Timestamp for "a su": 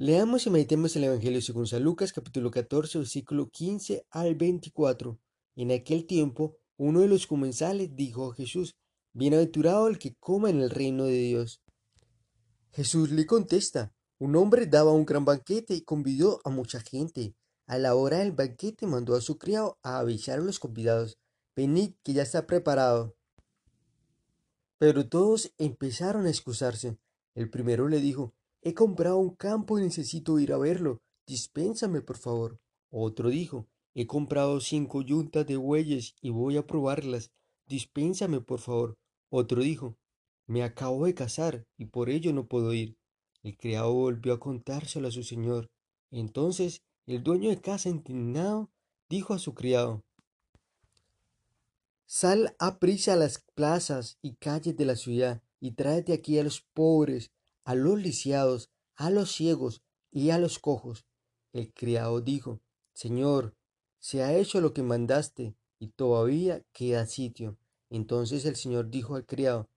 19.16-19.36, 45.08-45.22, 49.32-49.54